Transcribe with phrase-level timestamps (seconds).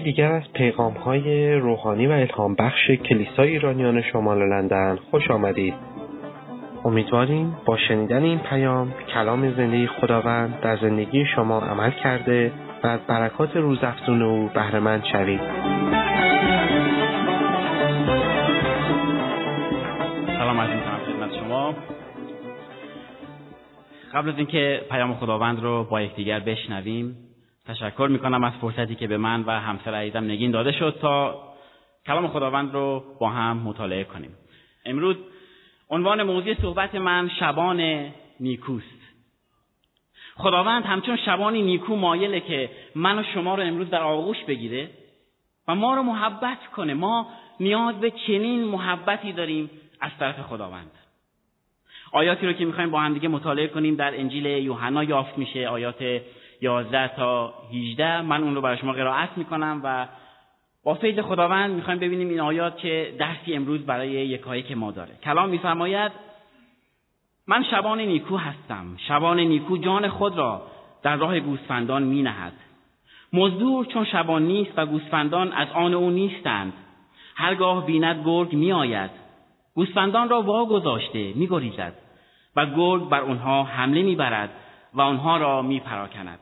[0.00, 5.74] یکی دیگر از پیغام های روحانی و الهام بخش کلیسای ایرانیان شمال لندن خوش آمدید.
[6.84, 12.52] امیدواریم با شنیدن این پیام کلام زندگی خداوند در زندگی شما عمل کرده
[12.82, 15.40] و از برکات روزافزون او بهرهمند شوید.
[20.26, 21.74] سلام می‌کنم خدمت شما
[24.14, 27.29] قبل از اینکه پیام خداوند رو با یکدیگر بشنویم
[27.66, 31.42] تشکر می‌کنم از فرصتی که به من و همسر عزیزم نگین داده شد تا
[32.06, 34.30] کلام خداوند رو با هم مطالعه کنیم.
[34.86, 35.16] امروز
[35.90, 38.10] عنوان موضوع صحبت من شبان
[38.40, 39.00] نیکوست.
[40.36, 44.90] خداوند همچون شبانی نیکو مایله که من و شما رو امروز در آغوش بگیره
[45.68, 46.94] و ما رو محبت کنه.
[46.94, 47.26] ما
[47.60, 50.90] نیاز به چنین محبتی داریم از طرف خداوند.
[52.12, 56.20] آیاتی رو که می‌خوایم با هم دیگه مطالعه کنیم در انجیل یوحنا یافت میشه آیات
[56.60, 60.06] 11 تا 18 من اون رو برای شما قرائت می‌کنم و
[60.84, 65.14] با فیض خداوند می‌خوایم ببینیم این آیات که درسی امروز برای یکایی که ما داره.
[65.24, 66.12] کلام میفرماید
[67.46, 68.96] من شبان نیکو هستم.
[69.08, 70.62] شبان نیکو جان خود را
[71.02, 72.52] در راه گوسفندان مینهد.
[73.32, 76.72] مزدور چون شبان نیست و گوسفندان از آن او نیستند.
[77.36, 79.10] هرگاه بیند گرگ میآید.
[79.74, 81.94] گوسفندان را واگذاشته میگریزد
[82.56, 84.50] و گرگ بر آنها حمله می‌برد
[84.94, 86.38] و آنها را میپراکند.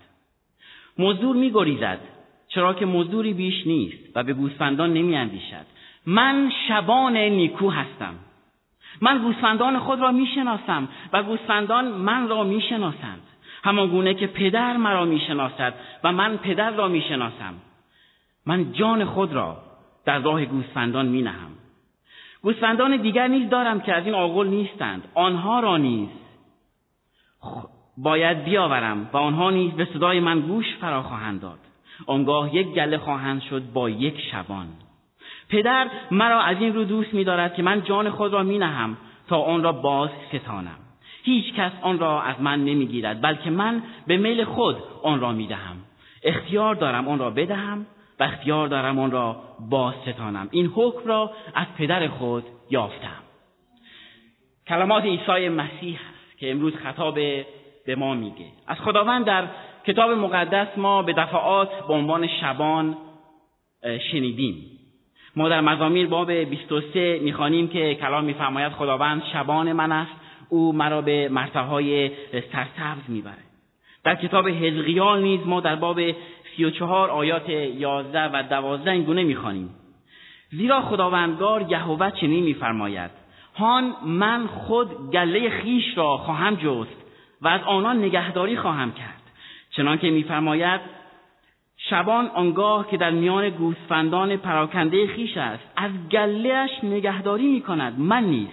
[0.98, 1.98] مزدور میگریزد.
[2.48, 5.66] چرا که مزدوری بیش نیست و به گوسفندان نمیاندیشد.
[6.06, 8.14] من شبان نیکو هستم.
[9.00, 13.22] من گوسفندان خود را می‌شناسم و گوسفندان من را می‌شناسند.
[13.64, 15.74] همان گونه که پدر مرا می‌شناسد
[16.04, 17.54] و من پدر را می‌شناسم.
[18.46, 19.56] من جان خود را
[20.04, 21.50] در راه گوسفندان مینهم.
[22.42, 25.08] گوسفندان دیگر نیز دارم که از این آغل نیستند.
[25.14, 26.08] آنها را نیز
[28.02, 31.58] باید بیاورم و آنها نیز به صدای من گوش فرا خواهند داد.
[32.06, 34.66] آنگاه یک گله خواهند شد با یک شبان.
[35.48, 38.96] پدر مرا از این رو دوست می‌دارد که من جان خود را مینهم
[39.28, 40.78] تا آن را باز ستانم.
[41.22, 45.76] هیچ کس آن را از من نمی‌گیرد بلکه من به میل خود آن را می‌دهم.
[46.22, 47.86] اختیار دارم آن را بدهم
[48.20, 50.48] و اختیار دارم آن را باز ستانم.
[50.50, 53.22] این حکم را از پدر خود یافتم.
[54.66, 57.18] کلمات عیسی مسیح است که امروز خطاب
[57.88, 58.46] به ما میگه.
[58.66, 59.44] از خداوند در
[59.86, 62.96] کتاب مقدس ما به دفعات به عنوان شبان
[64.12, 64.54] شنیدیم.
[65.36, 70.10] ما در مزامیر باب 23 می‌خوانیم که کلام میفرماید خداوند شبان من است
[70.48, 73.44] او مرا به مرتهای سرسبز می‌بره.
[74.04, 76.00] در کتاب حزقیال نیز ما در باب
[76.56, 79.70] 34 آیات 11 و 12 این گونه می‌خوانیم.
[80.50, 83.10] زیرا خداوندگار یهوه چنین میفرماید.
[83.54, 87.07] هان من خود گله خیش را خواهم جست
[87.42, 89.22] و از آنان نگهداری خواهم کرد.
[89.70, 90.80] چنانکه میفرماید
[91.76, 98.24] شبان آنگاه که در میان گوسفندان پراکنده خیش است از گلهش نگهداری می کند من
[98.24, 98.48] نیز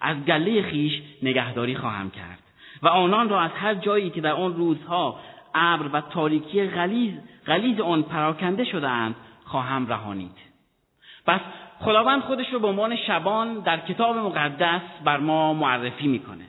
[0.00, 2.38] از گله خیش نگهداری خواهم کرد.
[2.82, 5.20] و آنان را از هر جایی که در آن روزها
[5.54, 7.14] ابر و تاریکی غلیز
[7.46, 9.14] غلیز آن پراکنده شدهاند
[9.44, 10.36] خواهم رهانید.
[11.26, 11.40] پس
[11.80, 16.44] خداوند خودش رو به عنوان شبان در کتاب مقدس بر ما معرفی می‌کنه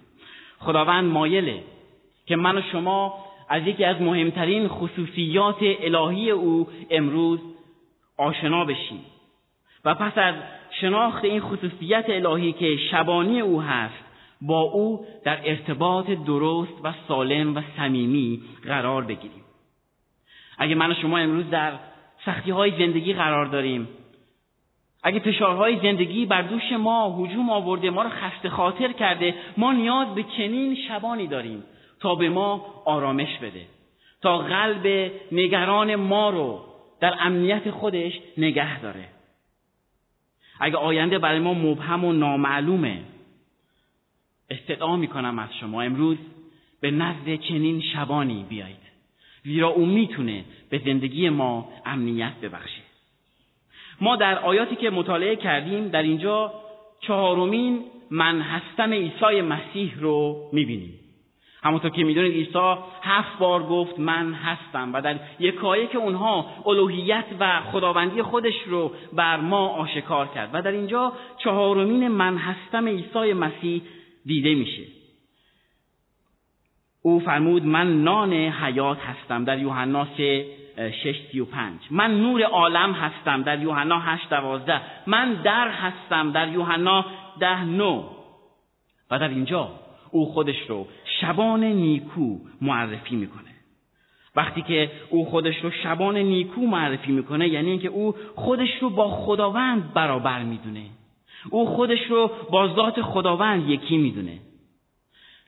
[0.60, 1.64] خداوند مایله
[2.28, 3.14] که من و شما
[3.50, 7.40] از یکی از مهمترین خصوصیات الهی او امروز
[8.18, 9.00] آشنا بشیم.
[9.86, 10.36] و پس از
[10.82, 14.04] شناخت این خصوصیت الهی که شبانی او هست
[14.42, 19.44] با او در ارتباط درست و سالم و صمیمی قرار بگیریم.
[20.58, 21.72] اگه من و شما امروز در
[22.26, 23.88] سختی های زندگی قرار داریم
[25.04, 30.16] اگه فشارهای زندگی بر دوش ما هجوم آورده ما رو خسته خاطر کرده ما نیاز
[30.16, 31.64] به چنین شبانی داریم.
[32.00, 33.66] تا به ما آرامش بده.
[34.22, 36.66] تا قلب نگران ما رو
[37.00, 39.06] در امنیت خودش نگه داره.
[40.60, 43.02] اگه آینده برای ما مبهم و نامعلومه
[44.50, 45.82] استدعا می‌کنم از شما.
[45.82, 46.18] امروز
[46.82, 48.88] به نزد چنین شبانی بیایید.
[49.44, 52.82] زیرا او می‌تونه به زندگی ما امنیت ببخشه.
[54.02, 56.54] ما در آیاتی که مطالعه کردیم در اینجا
[57.00, 61.00] چهارمین من هستم عیسی مسیح رو می‌بینیم.
[61.68, 67.26] همونطور که می‌دونید عیسی هفت بار گفت من هستم و در یکایی که اونها الوهیت
[67.40, 73.34] و خداوندی خودش رو بر ما آشکار کرد و در اینجا چهارمین من هستم عیسی
[73.34, 73.82] مسیح
[74.26, 74.84] دیده میشه.
[77.02, 80.46] او فرمود من نان حیات هستم در یوحنا 3
[81.52, 81.80] پنج.
[81.92, 84.82] من نور عالم هستم در یوحنا 8 دوازده.
[85.08, 87.06] من در هستم در یوحنا
[87.40, 88.04] ده نو
[89.12, 90.88] و در اینجا او خودش رو
[91.22, 93.44] شبان نیکو معرفی می‌کنه.
[94.36, 99.10] وقتی که او خودش رو شبان نیکو معرفی می‌کنه یعنی اینکه او خودش رو با
[99.10, 100.86] خداوند برابر می‌دونه.
[101.50, 104.40] او خودش رو با ذات خداوند یکی می‌دونه.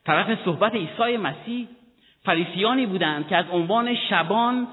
[0.05, 1.67] طرف صحبت عیسی مسیح
[2.23, 4.67] فریسیانی بودند که از عنوان شبان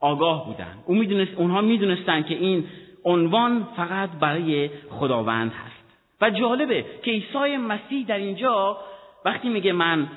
[0.00, 0.82] آگاه بودند.
[0.86, 2.64] او می‌دونست اونها می‌دونستند که این
[3.04, 5.84] عنوان فقط برای خداوند هست.
[6.20, 8.78] و جالبه که عیسی مسیح در اینجا
[9.24, 10.08] وقتی میگه من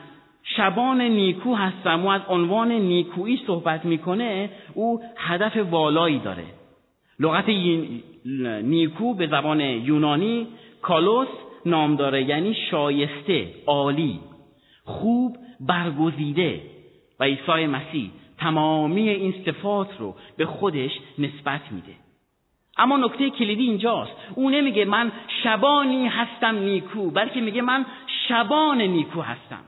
[0.43, 6.45] شبان نیکو هستم و از عنوان نیکویی صحبت می‌کنه او هدف والایی داره.
[7.19, 7.49] لغت
[8.63, 10.47] نیکو به زبان یونانی
[10.81, 11.27] کالوس
[11.65, 14.19] نام داره یعنی شایسته عالی
[14.83, 16.61] خوب برگزیده.
[17.19, 21.93] و عیسی مسیح تمامی این صفات رو به خودش نسبت میده.
[22.77, 24.11] اما نکته کلیدی اینجاست.
[24.35, 25.11] او نمیگه من
[25.43, 27.85] شبانی هستم نیکو بلکه میگه من
[28.27, 29.63] شبان نیکو هستم.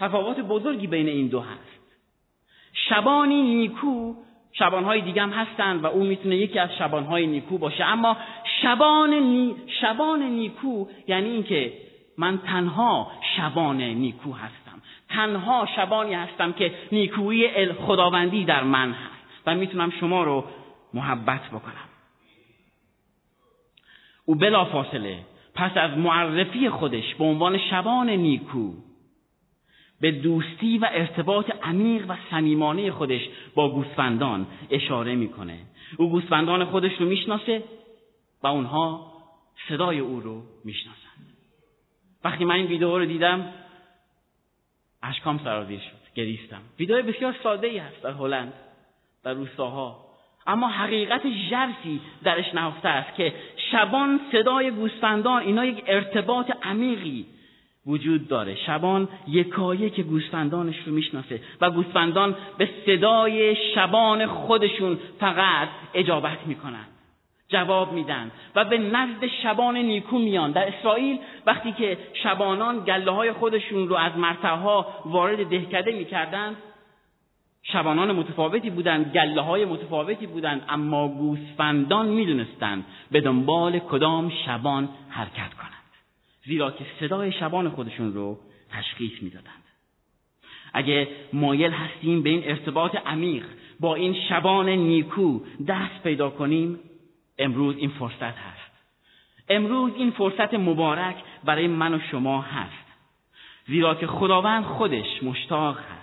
[0.00, 1.82] تفاوت بزرگی بین این دو هست.
[2.72, 4.14] شبانی نیکو
[4.52, 7.84] شبانهای دیگه هم هستند و او می‌تونه یکی از شبانهای نیکو باشه.
[7.84, 8.16] اما
[8.62, 9.54] شبان, نی...
[9.80, 11.72] شبان نیکو یعنی اینکه
[12.18, 14.82] من تنها شبان نیکو هستم.
[15.08, 20.44] تنها شبانی هستم که نیکویی خداوندی در من هست و می‌تونم شما رو
[20.94, 21.88] محبت بکنم.
[24.24, 25.18] او بلا فاصله
[25.54, 28.72] پس از معرفی خودش به عنوان شبان نیکو
[30.00, 33.20] به دوستی و ارتباط عمیق و صمیمانه خودش
[33.54, 35.58] با گوسفندان اشاره می‌کنه.
[35.96, 37.62] او گوسفندان خودش رو می‌شناسه
[38.42, 39.12] و اونها
[39.68, 41.36] صدای او رو می‌شناسند.
[42.24, 43.52] وقتی من این ویدیو رو دیدم
[45.02, 46.60] اشکام سرازیر شد گریستم.
[46.78, 48.52] ویدیو بسیار ساده ای هست در هلند
[49.24, 50.11] در روستاها.
[50.46, 53.32] اما حقیقت جرسی درش نهفته است که
[53.72, 57.26] شبان صدای گوسفندان اینا یک ارتباط عمیقی
[57.86, 58.54] وجود داره.
[58.54, 66.84] شبان یکایه که گوسفندانش رو می‌شناسه و گوسفندان به صدای شبان خودشون فقط اجابت می‌کنن
[67.48, 70.52] جواب میدن و به نزد شبان نیکو میان.
[70.52, 76.56] در اسرائیل وقتی که شبانان گله های خودشون رو از مرتعها وارد دهکده می‌کردند
[77.62, 85.54] شبانان متفاوتی بودند گله های متفاوتی بودند اما گوسفندان می‌دونستند به دنبال کدام شبان حرکت
[85.54, 85.72] کنند.
[86.44, 88.38] زیرا که صدای شبان خودشون رو
[88.70, 89.62] تشخیص می‌دادند.
[90.72, 93.44] اگه مایل هستیم به این ارتباط عمیق
[93.80, 96.78] با این شبان نیکو دست پیدا کنیم
[97.38, 98.72] امروز این فرصت هست.
[99.48, 102.86] امروز این فرصت مبارک برای من و شما هست.
[103.66, 106.01] زیرا که خداوند خودش مشتاق هست.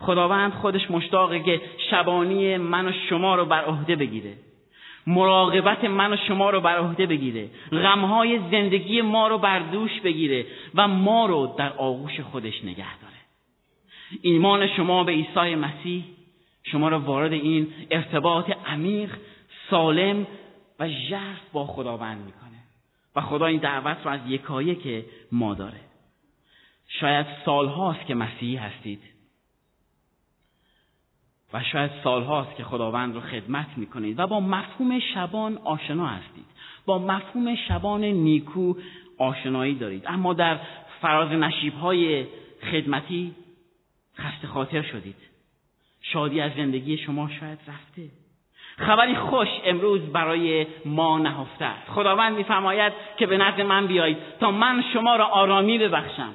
[0.00, 1.60] خداوند خودش مشتاقه که
[1.90, 4.36] شبانی من و شما رو بر عهده بگیره.
[5.06, 7.48] مراقبت من و شما رو بر عهده بگیره.
[7.72, 13.14] غمهای زندگی ما رو بر دوش بگیره و ما رو در آغوش خودش نگه داره.
[14.22, 16.04] ایمان شما به عیسی مسیح
[16.62, 19.10] شما رو وارد این ارتباط عمیق
[19.70, 20.26] سالم
[20.78, 22.48] و ژرف با خداوند می‌کنه.
[23.16, 25.80] و خدا این دعوت رو از یکایه که ما داره.
[26.88, 29.17] شاید سالهاست که مسیحی هستید.
[31.52, 36.44] و شاید سالهاست که خداوند رو خدمت می‌کنید و با مفهوم شبان آشنا هستید.
[36.86, 38.74] با مفهوم شبان نیکو
[39.18, 40.04] آشنایی دارید.
[40.06, 40.58] اما در
[41.00, 42.26] فراز نشیبهای
[42.72, 43.34] خدمتی
[44.18, 45.16] خسته خاطر شدید.
[46.02, 48.10] شادی از زندگی شما شاید رفته.
[48.76, 51.90] خبری خوش امروز برای ما نهفته است.
[51.90, 56.32] خداوند میفرماید که به نزد من بیایید تا من شما را آرامی ببخشم.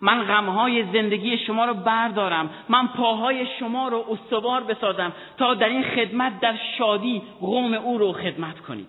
[0.00, 2.50] من غمهای زندگی شما رو بردارم.
[2.68, 8.12] من پاهای شما رو استوار بسازم تا در این خدمت در شادی قوم او رو
[8.12, 8.88] خدمت کنید.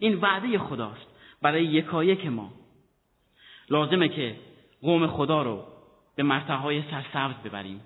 [0.00, 1.06] این وعده خداست.
[1.42, 2.50] برای یکایک ما.
[3.70, 4.34] لازمه که
[4.82, 5.64] قوم خدا رو
[6.16, 7.80] به مرتهای سرسبز ببریم.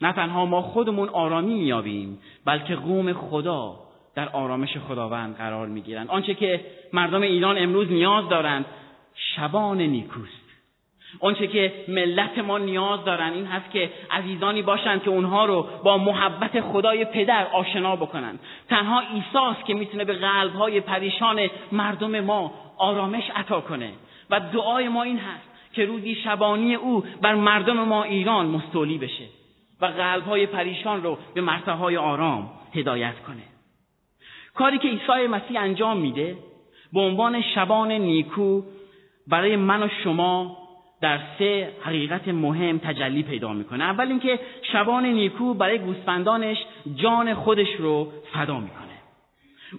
[0.00, 3.76] نه تنها ما خودمون آرامی میابیم بلکه قوم خدا
[4.14, 6.08] در آرامش خداوند قرار می‌گیرند.
[6.08, 8.64] آنچه که مردم ایران امروز نیاز دارند
[9.14, 10.43] شبان نیکوست.
[11.20, 15.98] آنچه که ملت ما نیاز دارن این هست که عزیزانی باشند که اونها رو با
[15.98, 18.38] محبت خدای پدر آشنا بکنن.
[18.68, 23.92] تنها عیسی که می‌تونه به قلبهای پریشان مردم ما آرامش عطا کنه.
[24.30, 29.24] و دعای ما این هست که روزی شبانی او بر مردم ما ایران مستولی بشه
[29.80, 33.42] و قلبهای پریشان رو به مرتهای آرام هدایت کنه.
[34.54, 36.36] کاری که عیسی مسیح انجام میده
[36.92, 38.62] به عنوان شبان نیکو
[39.26, 40.56] برای من و شما
[41.04, 43.84] در سه حقیقت مهم تجلی پیدا می‌کنه.
[43.84, 44.40] اول اینکه
[44.72, 46.56] شبان نیکو برای گوسفندانش
[46.94, 48.98] جان خودش رو فدا می‌کنه.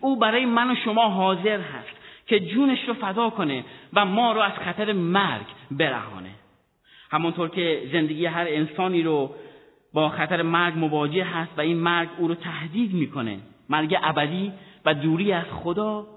[0.01, 1.96] او برای من و شما حاضر هست
[2.27, 3.63] که جونش رو فدا کنه
[3.94, 6.32] و ما رو از خطر مرگ برهانه.
[7.12, 9.36] همانطور که زندگی هر انسانی رو
[9.94, 13.39] با خطر مرگ مواجه هست و این مرگ او رو تهدید می‌کنه.
[13.70, 14.53] مرگ ابدی
[14.86, 16.08] و دوری از خدا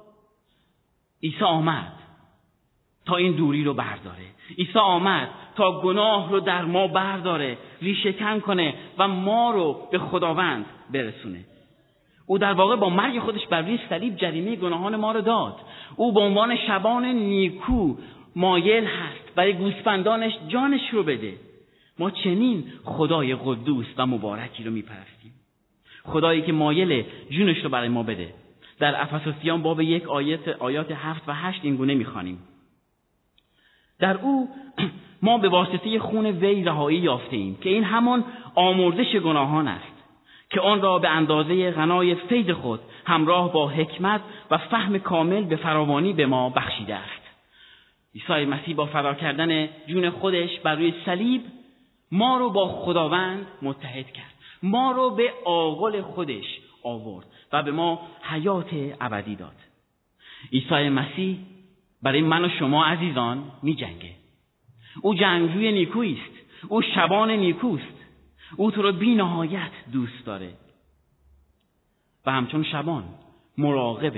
[1.22, 1.97] عیسی آمد.
[3.08, 4.24] تا این دوری رو برداره.
[4.58, 10.66] عیسی آمد تا گناه رو در ما برداره ریشهکن کنه و ما رو به خداوند
[10.92, 11.44] برسونه.
[12.26, 15.56] او در واقع با مرگ خودش بر روی صلیب جریمه گناهان ما رو داد.
[15.96, 17.96] او به عنوان شبان نیکو
[18.36, 21.34] مایل هست برای گوسفندانش جانش رو بده.
[21.98, 25.32] ما چنین خدای قدوس و مبارکی رو میپرستیم.
[26.04, 28.34] خدایی که مایل جونش رو برای ما بده.
[28.78, 32.38] در افسوسیان باب یک آیت آیات هفت و هشت این گونه می‌خوانیم.
[33.98, 34.48] در او
[35.22, 38.24] ما به واسطه خون وی رهایی یافته ایم که این همان
[38.54, 39.98] آمرزش گناهان است
[40.50, 45.56] که آن را به اندازه غنای فیض خود همراه با حکمت و فهم کامل به
[45.56, 47.22] فراوانی به ما بخشیده است.
[48.14, 51.42] عیسی مسیح با فرا کردن جون خودش بر روی صلیب
[52.12, 54.34] ما رو با خداوند متحد کرد.
[54.62, 59.56] ما رو به آغل خودش آورد و به ما حیات ابدی داد.
[60.52, 61.38] عیسی مسیح
[62.02, 64.10] برای من و شما عزیزان می جنگه
[65.02, 66.38] او جنگجوی نیکویی است.
[66.68, 67.84] او شبان نیکوست.
[68.56, 70.50] او تو رو بی نهایت دوست داره.
[72.26, 73.04] و همچون شبان
[73.58, 74.14] مراقب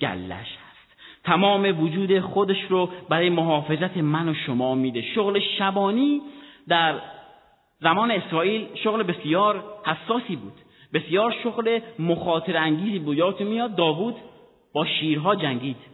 [0.00, 0.96] گلش هست.
[1.24, 5.02] تمام وجود خودش رو برای محافظت من و شما میده.
[5.14, 6.20] شغل شبانی
[6.68, 7.00] در
[7.80, 10.52] زمان اسرائیل شغل بسیار حساسی بود.
[10.92, 13.16] بسیار شغل مخاطر انگیزی بود.
[13.16, 14.14] یادتون میاد داوود
[14.72, 15.91] با شیرها جنگید.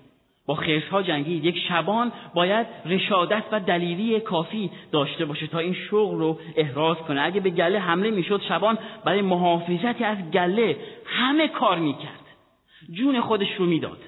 [0.49, 1.45] با خرسها جنگید.
[1.45, 7.21] یک شبان باید رشادت و دلیلی کافی داشته باشه تا این شغل رو احراز کنه.
[7.21, 12.25] اگه به گله حمله می‌شد شبان برای محافظتی از گله همه کار می‌کرد.
[12.93, 13.99] جون خودش رو می‌داد.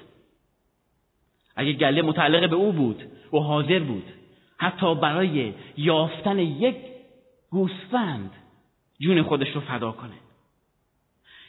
[1.55, 4.05] اگه گله متعلق به او بود و حاضر بود
[4.57, 6.75] حتی برای یافتن یک
[7.51, 8.31] گوسفند
[8.99, 10.30] جون خودش رو فدا کنه.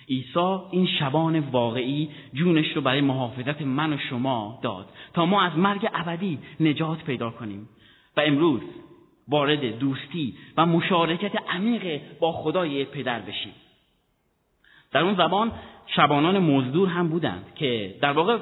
[0.09, 5.59] عیسی این شبان واقعی جونش رو برای محافظت من و شما داد تا ما از
[5.59, 7.69] مرگ ابدی نجات پیدا کنیم.
[8.17, 8.61] و امروز
[9.29, 13.53] وارد دوستی و مشارکت عمیق با خدای پدر بشیم.
[14.93, 15.53] در اون زمان
[15.87, 18.39] شبانان مزدور هم بودند که در واقع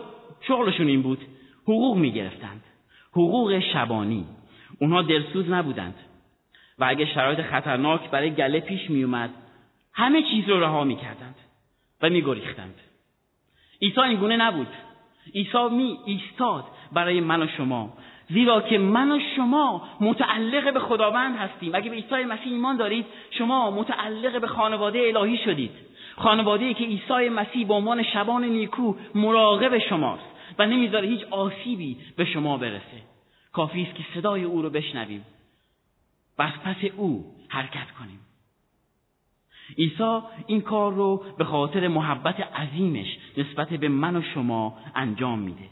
[0.49, 1.19] شغلشون این بود
[1.62, 2.64] حقوق می‌گرفتند.
[3.12, 4.25] حقوق شبانی.
[4.81, 5.95] اونها دلسوز نبودند.
[6.79, 9.31] و اگه شرایط خطرناک برای گله پیش میومد
[9.93, 11.29] همه چیز رو رها می‌کردند.
[12.02, 12.75] و میگریختند.
[13.83, 14.69] عیسی اینگونه نبود.
[15.35, 17.92] عیسی می ایستاد برای من و شما
[18.28, 21.75] زیرا که من و شما متعلق به خداوند هستیم.
[21.75, 25.71] اگه به عیسی مسیح ایمان دارید شما متعلق به خانواده الهی شدید.
[26.16, 30.25] خانواده که عیسی مسیح به عنوان شبان نیکو مراقب شماست
[30.59, 33.02] و نمی‌ذاره هیچ آسیبی به شما برسه.
[33.52, 35.25] کافی است که صدای او رو بشنویم.
[36.38, 38.21] و از پس او حرکت کنیم.
[39.78, 45.68] عیسی این کار رو به خاطر محبت عظیمش نسبت به من و شما انجام میده.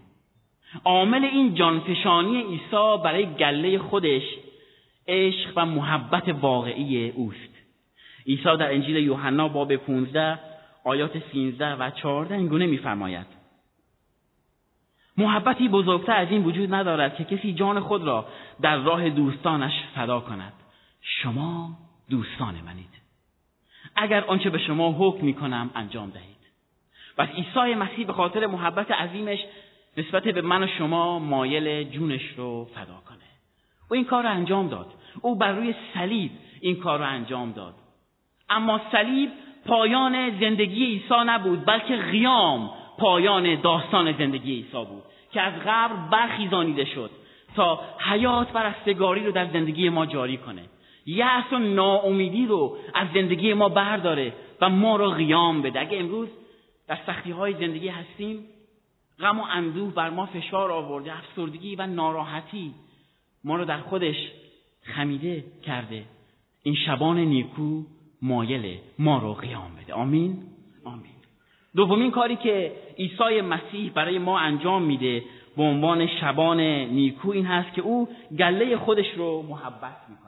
[0.84, 4.22] عامل این جانفشانی عیسی برای گله خودش
[5.08, 7.58] عشق و محبت واقعی اوست.
[8.26, 10.38] عیسی در انجیل یوحنا باب 15
[10.84, 13.26] آیات 13 و 14 اینگونه میفرماید.
[15.18, 18.26] محبتی بزرگتر از این وجود ندارد که کسی جان خود را
[18.60, 20.52] در راه دوستانش فدا کند.
[21.00, 21.70] شما
[22.10, 22.97] دوستان منید.
[24.02, 26.38] اگر آنچه به شما حکم می‌کنم انجام دهید.
[27.16, 29.38] پس عیسی مسیح به خاطر محبت عظیمش
[29.96, 33.28] نسبت به من و شما مایل جونش رو فدا کنه.
[33.90, 34.86] او این کار رو انجام داد.
[35.22, 37.74] او بر روی صلیب این کار رو انجام داد.
[38.50, 39.30] اما صلیب
[39.66, 45.02] پایان زندگی عیسی نبود بلکه قیام پایان داستان زندگی عیسی بود
[45.32, 47.10] که از قبر برخیزانیده شد
[47.56, 50.62] تا حیات و رستگاری رو در زندگی ما جاری کنه.
[51.08, 55.80] یأس و ناامیدی رو از زندگی ما برداره و ما رو قیام بده.
[55.80, 56.28] اگه امروز
[56.88, 58.44] در سختی های زندگی هستیم
[59.20, 62.74] غم و اندوه بر ما فشار آورده افسردگی و ناراحتی
[63.44, 64.16] ما رو در خودش
[64.82, 66.04] خمیده کرده.
[66.62, 67.82] این شبان نیکو
[68.22, 68.80] مایله.
[68.98, 69.94] ما رو قیام بده.
[69.94, 70.42] آمین؟
[70.84, 71.12] آمین.
[71.76, 75.22] دومین کاری که عیسی مسیح برای ما انجام میده
[75.56, 80.27] به عنوان شبان نیکو این هست که او گله خودش رو محبت می‌کنه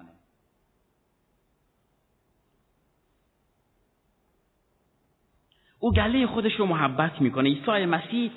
[5.80, 7.48] او گله خودش رو محبت می‌کنه.
[7.48, 8.30] عیسی مسیح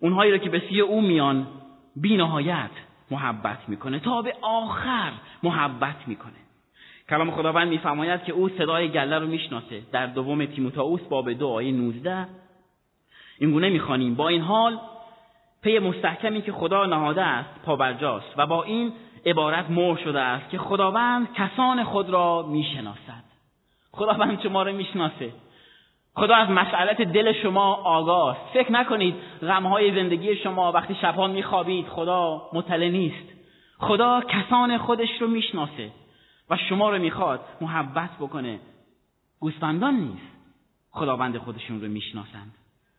[0.00, 1.46] اونهایی رو که به سوی او میان
[1.96, 2.70] بی نهایت
[3.10, 3.98] محبت می‌کنه.
[3.98, 6.32] تا به آخر محبت می‌کنه.
[7.10, 9.82] کلام خداوند میفرماید که او صدای گله رو می‌شناسه.
[9.92, 12.26] در دوم تیموتائوس باب دو آیه 19
[13.38, 14.14] اینگونه می‌خوانیم.
[14.14, 14.78] با این حال
[15.62, 18.92] پی مستحکمی که خدا نهاده است پابرجاست و با این
[19.26, 23.24] عبارت مر شده است که خداوند کسان خود را می‌شناسد.
[23.92, 25.32] خداوند شما رو می‌شناسه؟
[26.14, 32.42] خدا از مسئلت دل شما آگاه فکر نکنید غمهای زندگی شما وقتی شبها میخوابید خدا
[32.52, 33.28] مطلع نیست.
[33.78, 35.90] خدا کسان خودش رو می‌شناسه
[36.50, 38.58] و شما رو می‌خواد محبت بکنه.
[39.40, 40.32] گوسفندان نیست.
[40.90, 42.54] خداوند خودشون رو می‌شناسند.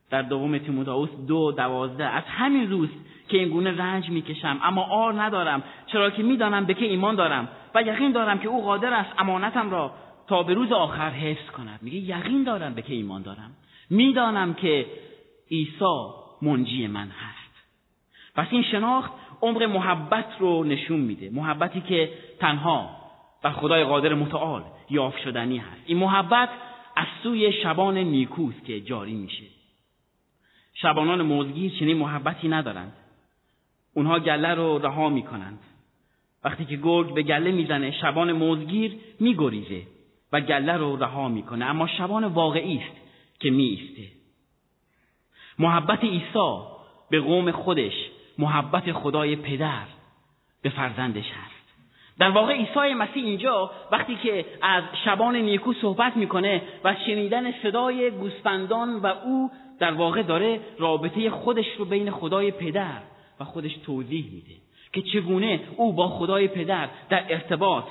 [0.10, 2.06] در دوم تیموتائوس دو دوازده.
[2.06, 2.90] از همین روز
[3.30, 5.64] که این گونه رنج می‌کشم اما آر ندارم.
[5.88, 9.72] چرا که می‌دانم به که ایمان دارم و یقین دارم که او قادر است امانتم
[9.72, 9.92] را
[10.28, 11.80] تا به روز آخر حفظ کند.
[11.82, 13.52] میگه یقین دارم به که ایمان دارم.
[13.90, 14.86] می‌دانم که
[15.52, 16.10] عیسی
[16.42, 17.54] منجی من هست.
[18.36, 19.12] پس این شناخت
[19.42, 21.30] عمق محبت رو نشون میده.
[21.30, 22.90] محبتی که تنها
[23.44, 25.82] بر خدای قادر متعال یافت شدنی هست.
[25.86, 26.50] این محبت
[26.96, 29.44] از سوی شبان نیکوست که جاری میشه.
[30.74, 32.94] شبانان موزگیر چنین محبتی ندارند.
[33.94, 35.60] اونها گله رو رها می‌کنند.
[36.44, 39.82] وقتی که گرگ به گله می‌زنه شبان موزگیر میگریزه.
[40.34, 41.66] و گله رو رها می‌کنه.
[41.66, 43.02] اما شبان واقعی است
[43.40, 44.08] که میایسته.
[45.60, 46.60] محبت عیسی
[47.10, 47.94] به قوم خودش
[48.38, 49.86] محبت خدای پدر
[50.62, 51.54] به فرزندش هست.
[52.20, 58.12] در واقع عیسی مسیح اینجا وقتی که از شبان نیکو صحبت می‌کنه و شنیدن صدای
[58.12, 63.02] گوسفندان و او در واقع داره رابطه خودش رو بین خدای پدر
[63.40, 64.56] و خودش توضیح میده
[64.94, 67.84] که چگونه او با خدای پدر در ارتباط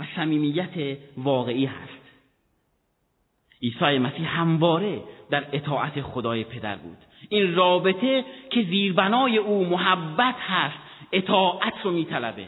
[0.00, 2.06] و صمیمیت واقعی هست.
[3.62, 5.00] عیسی مسیح همواره
[5.30, 6.96] در اطاعت خدای پدر بود.
[7.28, 10.78] این رابطه که زیربنای او محبت هست
[11.12, 12.46] اطاعت رو میطلبه.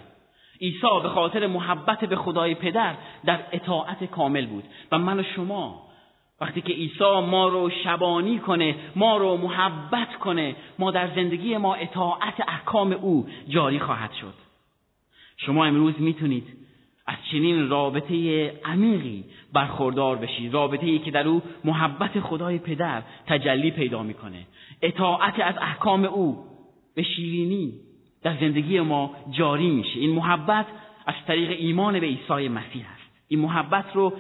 [0.61, 4.65] عیسی به خاطر محبت به خدای پدر در اطاعت کامل بود.
[4.93, 5.89] و من و شما
[6.41, 11.75] وقتی که عیسی ما رو شبانی کنه ما رو محبت کنه ما در زندگی ما
[11.75, 14.35] اطاعت احکام او جاری خواهد شد.
[15.37, 16.59] شما امروز می‌تونید
[17.09, 23.71] از چنین رابطه عمیقی برخوردار بشید رابطه ای که در او محبت خدای پدر تجلی
[23.71, 24.47] پیدا می‌کنه.
[24.83, 26.45] اطاعت از احکام او
[26.95, 27.75] به شیرینی
[28.23, 29.99] در زندگی ما جاری میشه.
[29.99, 30.67] این محبت
[31.07, 33.11] از طریق ایمان به عیسی مسیح است.
[33.29, 34.13] این محبت رو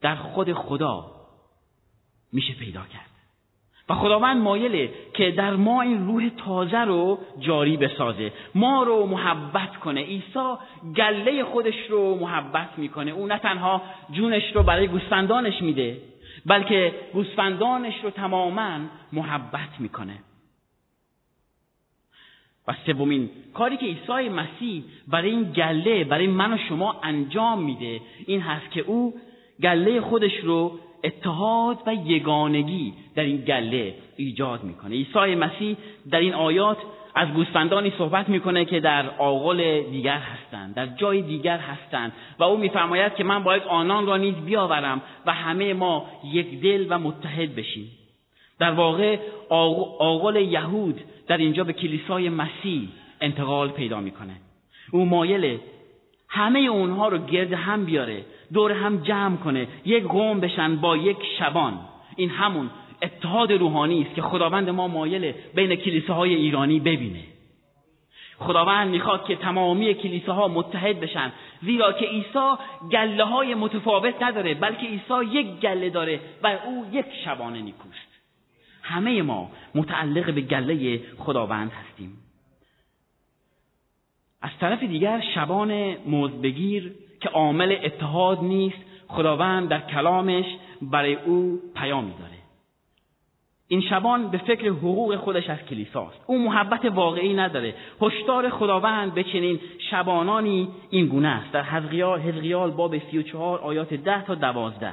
[0.00, 1.12] در خود خدا
[2.32, 3.13] میشه پیدا کرد.
[3.88, 8.32] و خداوند مایله که در ما این روح تازه رو جاری بسازه.
[8.54, 10.00] ما رو محبت کنه.
[10.00, 10.54] عیسی
[10.96, 13.10] گله خودش رو محبت می‌کنه.
[13.10, 15.98] او نه تنها جونش رو برای گوسفندانش میده
[16.46, 18.78] بلکه گوسفندانش رو تماما
[19.12, 20.18] محبت می‌کنه.
[22.68, 28.00] و سومین کاری که عیسی مسیح برای این گله برای من و شما انجام میده
[28.26, 29.14] این هست که او
[29.62, 34.94] گله خودش رو اتحاد و یگانگی در این گله ایجاد می‌کنه.
[34.94, 35.76] عیسی مسیح
[36.10, 36.78] در این آیات
[37.14, 42.56] از گوسفندانی صحبت می‌کنه که در آغل دیگر هستند در جای دیگر هستند و او
[42.56, 47.54] میفرماید که من باید آنان را نیز بیاورم و همه ما یک دل و متحد
[47.54, 47.90] بشیم.
[48.58, 49.18] در واقع
[49.98, 52.88] آغل یهود در اینجا به کلیسای مسیح
[53.20, 54.34] انتقال پیدا می‌کنه.
[54.92, 55.58] او مایل
[56.28, 61.16] همه اونها رو گرد هم بیاره دور هم جمع کنه یک قوم بشن با یک
[61.38, 61.80] شبان.
[62.16, 62.70] این همون
[63.02, 67.24] اتحاد روحانی است که خداوند ما مایل بین کلیساهای ایرانی ببینه.
[68.38, 72.54] خداوند می‌خواد که تمامی کلیساها متحد بشن زیرا که عیسی
[72.92, 78.14] گله های متفاوت نداره بلکه عیسی یک گله داره و او یک شبانه نیکوست
[78.82, 82.12] همه ما متعلق به گله خداوند هستیم.
[84.42, 86.92] از طرف دیگر شبان موزبگیر
[87.24, 90.44] که عامل اتحاد نیست خداوند در کلامش
[90.82, 92.34] برای او پیامی داره.
[93.68, 96.20] این شبان به فکر حقوق خودش از کلیساست.
[96.26, 97.74] او محبت واقعی نداره.
[98.02, 99.60] هشدار خداوند به چنین
[99.90, 101.52] شبانانی این گونه است.
[101.52, 104.92] در حزقیال حزقیال باب 34 آیات 10 تا 12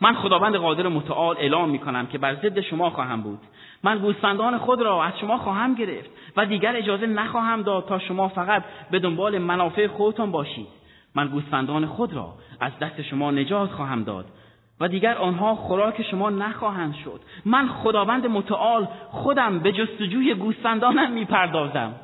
[0.00, 3.38] من خداوند قادر متعال اعلام می کنم که بر ضد شما خواهم بود.
[3.82, 8.28] من گوسفندان خود را از شما خواهم گرفت و دیگر اجازه نخواهم داد تا شما
[8.28, 10.81] فقط به دنبال منافع خودتان باشید.
[11.14, 14.26] من گوسفندان خود را از دست شما نجات خواهم داد
[14.80, 17.20] و دیگر آنها خوراک شما نخواهند شد.
[17.44, 21.94] من خداوند متعال خودم به جستجوی گوسفندانم می‌پردازم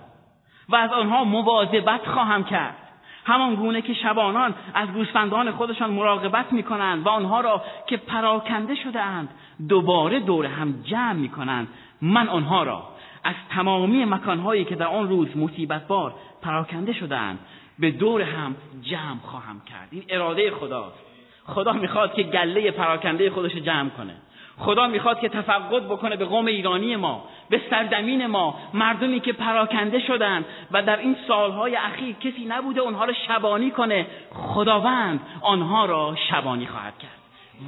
[0.68, 2.77] و از آنها مواظبت خواهم کرد.
[3.25, 9.01] همان گونه که شبانان از گوسفندان خودشان مراقبت می‌کنند و آنها را که پراکنده شده
[9.01, 9.29] اند
[9.68, 11.68] دوباره دور هم جمع می‌کنند.
[12.03, 12.83] من آنها را
[13.25, 17.38] از تمامی مکانهایی که در آن روز مصیبت بار پراکنده شدهاند.
[17.79, 19.88] به دور هم جمع خواهم کرد.
[19.91, 20.99] این اراده خداست.
[21.45, 24.17] خدا می‌خواد که گله پراکنده خودش جمع کنه.
[24.59, 30.01] خدا می‌خواد که تفقد بکنه به قوم ایرانی ما به سرزمین ما مردمی که پراکنده
[30.01, 34.07] شدن و در این سالهای اخیر کسی نبوده اونها رو شبانی کنه.
[34.33, 37.19] خداوند آنها را شبانی خواهد کرد.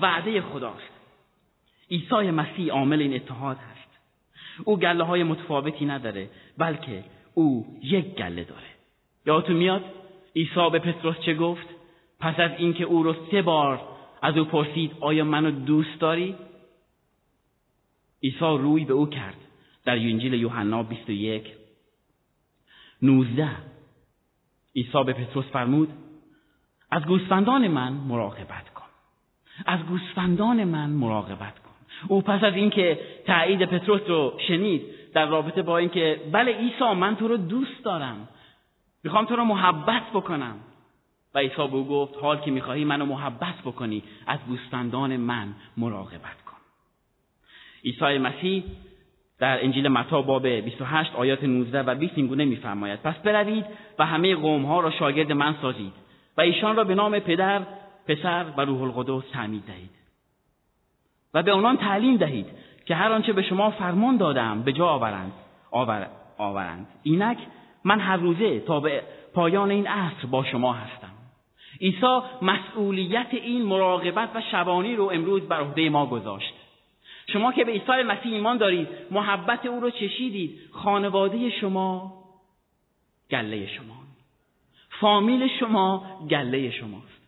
[0.02, 0.90] وعده خداست.
[1.90, 3.90] عیسی مسیح عامل این اتحاد هست.
[4.64, 8.70] او گله های متفاوتی نداره بلکه او یک گله داره.
[9.26, 9.84] یادتون میاد؟
[10.36, 11.66] عیسی به پتروس چه گفت؟
[12.20, 13.80] پس از اینکه او رو سه بار
[14.22, 16.36] از او پرسید آیا منو دوست داری؟
[18.22, 19.36] عیسی روی به او کرد.
[19.84, 21.44] در انجیل یوحنا 21
[23.02, 23.48] 19
[24.76, 25.88] عیسی به پتروس فرمود
[26.90, 28.84] از گوسفندان من مراقبت کن.
[29.66, 31.70] از گوسفندان من مراقبت کن.
[32.08, 34.82] او پس از اینکه تایید پتروس رو شنید
[35.14, 38.28] در رابطه با اینکه بله عیسی من تو رو دوست دارم.
[39.04, 40.54] می‌خوام تو رو محبت بکنم.
[41.34, 44.02] و عیسی به او گفت حال که می‌خواهی منو محبت بکنی.
[44.26, 46.56] از گوسفندان من مراقبت کن.
[47.84, 48.64] عیسی مسیح
[49.38, 53.02] در انجیل متا باب 28 آیات 19 و 20 اینگونه میفرماید.
[53.02, 53.64] پس بروید
[53.98, 55.92] و همه قوم ها را شاگرد من سازید
[56.36, 57.62] و ایشان را به نام پدر
[58.06, 59.90] پسر و روح القدس تعمید دهید.
[61.34, 62.46] و به آنان تعلیم دهید
[62.86, 65.32] که هر آنچه به شما فرمان دادم به جا آورند.
[65.70, 66.06] آور،
[66.38, 66.86] آورند.
[67.02, 67.38] اینک
[67.84, 69.02] من هر روزه تا به
[69.34, 71.10] پایان این عصر با شما هستم.
[71.80, 76.54] عیسی مسئولیت این مراقبت و شبانی رو امروز بر عهده ما گذاشت.
[77.32, 82.12] شما که به عیسی مسیح ایمان دارید محبت او رو چشیدید خانواده شما
[83.30, 83.94] گله شما.
[85.00, 87.20] فامیل شما گله شماست.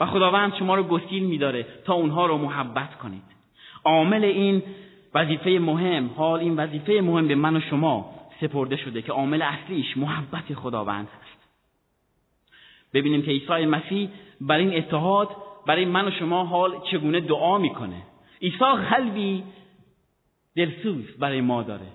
[0.00, 3.22] و خداوند شما رو گسیل میداره تا اونها رو محبت کنید.
[3.84, 4.62] عامل این
[5.14, 9.96] وظیفه مهم حال این وظیفه مهم به من و شما سپرده شده که عامل اصلیش
[9.96, 11.40] محبت خداوند هست
[12.94, 14.08] ببینیم که عیسی مسیح
[14.40, 15.28] برای این اتحاد
[15.66, 18.02] برای من و شما حال چگونه دعا می‌کنه.
[18.42, 19.42] عیسی قلبی
[20.56, 21.86] دلسوز برای ما داره.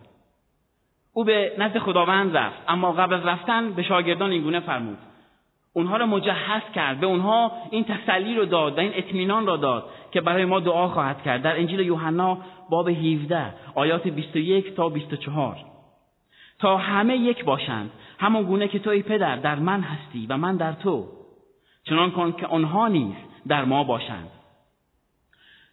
[1.14, 4.98] او به نزد خداوند رفت اما قبل از رفتن به شاگردان اینگونه فرمود.
[5.74, 9.90] اونها را مجهز کرد به اونها این تسلی رو داد و این اطمینان را داد
[10.12, 11.42] که برای ما دعا خواهد کرد.
[11.42, 12.38] در انجیل یوحنا
[12.70, 15.75] باب 17 آیات 21 تا 24
[16.60, 17.92] تا همه یک باشند.
[18.20, 21.08] همان گونه که تو ای پدر در من هستی و من در تو.
[21.84, 23.16] چنان کن که آنها نیز
[23.48, 24.30] در ما باشند.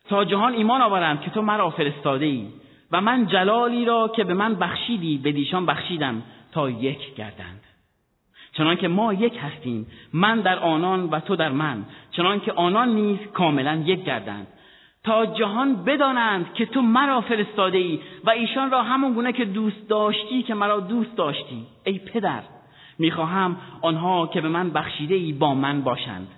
[0.09, 2.49] تا جهان ایمان آورند که تو مرا فرستاده ای
[2.92, 7.61] و من جلالی را که به من بخشیدی به دیشان بخشیدم تا یک گردند.
[8.53, 11.85] چنان که ما یک هستیم من در آنان و تو در من.
[12.11, 14.47] چنان که آنان نیز کاملا یک گردند.
[15.05, 19.88] تا جهان بدانند که تو مرا فرستاده ای و ایشان را همون گونه که دوست
[19.88, 21.67] داشتی که مرا دوست داشتی.
[21.85, 22.43] ای پدر
[22.99, 26.29] می‌خواهم آنها که به من بخشیده ای با من باشند.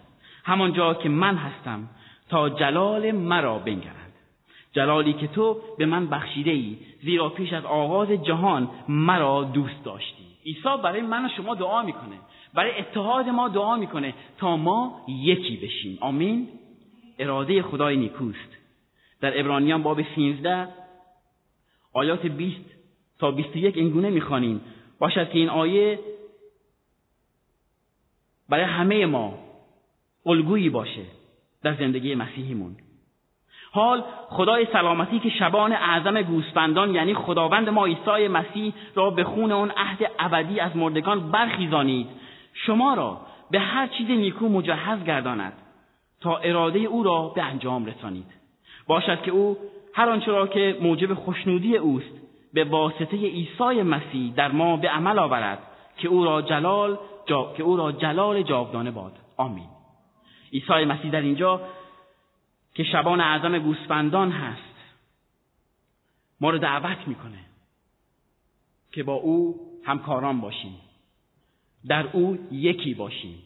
[0.44, 1.88] همانجا که من هستم
[2.28, 4.12] تا جلال مرا بنگرند.
[4.72, 10.24] جلالی که تو به من بخشیده ای زیرا پیش از آغاز جهان مرا دوست داشتی.
[10.46, 12.16] عیسی برای من و شما دعا می‌کنه.
[12.54, 15.98] برای اتحاد ما دعا می‌کنه تا ما یکی بشیم.
[16.00, 16.48] آمین.
[17.18, 18.48] اراده خدای نیکوست.
[19.20, 20.68] در ابرانیان باب 13
[21.92, 22.56] آیات 20
[23.18, 24.60] تا 21 اینگونه می‌خوانیم.
[24.98, 25.98] باشد که این آیه
[28.48, 29.38] برای همه ما
[30.26, 31.02] الگویی باشه
[31.62, 32.76] در زندگی مسیحیمون.
[33.72, 39.52] حال خدای سلامتی که شبان اعظم گوسفندان یعنی خداوند ما عیسی مسیح را به خون
[39.52, 42.06] اون عهد ابدی از مردگان برخیزانید
[42.52, 45.52] شما را به هر چیز نیکو مجهز گرداند.
[46.24, 48.26] تا اراده او را به انجام رسانید.
[48.86, 49.56] باشد که او
[49.94, 52.14] هر آنچه را که موجب خوشنودی اوست
[52.54, 55.58] به واسطه عیسی مسیح در ما به عمل آورد
[55.96, 57.52] که او را جلال جا...
[57.56, 59.12] که او را جلال جاودانه باد.
[59.36, 59.68] آمین.
[60.52, 61.60] عیسی مسیح در اینجا
[62.74, 64.74] که شبان اعظم گوسفندان هست
[66.40, 67.38] ما رو دعوت می‌کنه
[68.92, 70.74] که با او همکاران باشیم.
[71.88, 73.42] در او یکی باشیم.